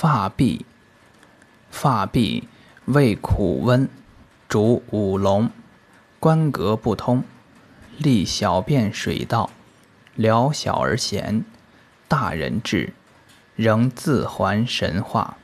[0.00, 0.62] 发痹，
[1.70, 2.44] 发痹
[2.86, 3.86] 味苦温，
[4.48, 5.50] 主五龙，
[6.18, 7.22] 关格不通，
[7.98, 9.50] 利小便水道，
[10.14, 11.42] 疗小儿涎，
[12.08, 12.94] 大人治，
[13.56, 15.36] 仍自还神化。